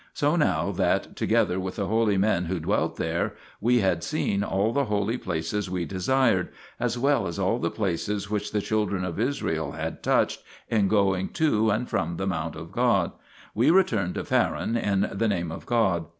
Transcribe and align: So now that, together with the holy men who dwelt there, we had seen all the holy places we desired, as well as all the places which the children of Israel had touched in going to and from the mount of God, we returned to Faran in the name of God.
So 0.15 0.35
now 0.35 0.71
that, 0.71 1.15
together 1.15 1.59
with 1.59 1.75
the 1.75 1.85
holy 1.85 2.17
men 2.17 2.45
who 2.45 2.59
dwelt 2.59 2.95
there, 2.97 3.35
we 3.59 3.81
had 3.81 4.03
seen 4.03 4.43
all 4.43 4.73
the 4.73 4.85
holy 4.85 5.15
places 5.15 5.69
we 5.69 5.85
desired, 5.85 6.47
as 6.79 6.97
well 6.97 7.27
as 7.27 7.37
all 7.37 7.59
the 7.59 7.69
places 7.69 8.27
which 8.27 8.51
the 8.51 8.63
children 8.63 9.05
of 9.05 9.19
Israel 9.19 9.73
had 9.73 10.01
touched 10.01 10.41
in 10.67 10.87
going 10.87 11.29
to 11.33 11.69
and 11.69 11.87
from 11.87 12.17
the 12.17 12.25
mount 12.25 12.55
of 12.55 12.71
God, 12.71 13.11
we 13.53 13.69
returned 13.69 14.15
to 14.15 14.23
Faran 14.23 14.75
in 14.75 15.07
the 15.15 15.27
name 15.27 15.51
of 15.51 15.67
God. 15.67 16.07